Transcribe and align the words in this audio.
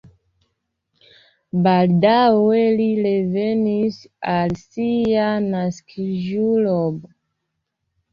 Baldaŭe 1.65 2.61
li 2.79 2.87
revenis 3.07 3.99
al 4.37 4.55
sia 4.63 5.27
naskiĝurbo. 5.51 6.81